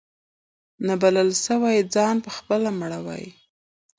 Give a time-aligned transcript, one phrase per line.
[0.85, 3.25] نه بلبل سوای ځان پخپله مړولای